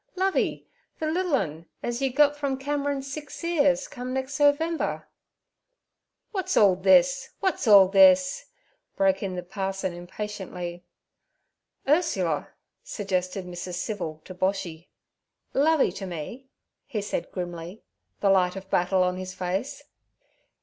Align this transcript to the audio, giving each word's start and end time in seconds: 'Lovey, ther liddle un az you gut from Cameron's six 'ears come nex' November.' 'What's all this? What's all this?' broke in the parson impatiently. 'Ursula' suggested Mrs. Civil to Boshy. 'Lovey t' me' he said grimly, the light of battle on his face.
'Lovey, 0.15 0.67
ther 0.99 1.11
liddle 1.11 1.35
un 1.35 1.67
az 1.83 2.01
you 2.01 2.11
gut 2.11 2.35
from 2.35 2.57
Cameron's 2.57 3.05
six 3.13 3.43
'ears 3.43 3.87
come 3.87 4.15
nex' 4.15 4.39
November.' 4.39 5.07
'What's 6.31 6.57
all 6.57 6.75
this? 6.75 7.29
What's 7.39 7.67
all 7.67 7.87
this?' 7.87 8.47
broke 8.95 9.21
in 9.21 9.35
the 9.35 9.43
parson 9.43 9.93
impatiently. 9.93 10.83
'Ursula' 11.87 12.49
suggested 12.83 13.45
Mrs. 13.45 13.75
Civil 13.75 14.23
to 14.25 14.33
Boshy. 14.33 14.87
'Lovey 15.53 15.91
t' 15.91 16.05
me' 16.07 16.47
he 16.87 16.99
said 16.99 17.31
grimly, 17.31 17.83
the 18.21 18.31
light 18.31 18.55
of 18.55 18.71
battle 18.71 19.03
on 19.03 19.17
his 19.17 19.35
face. 19.35 19.83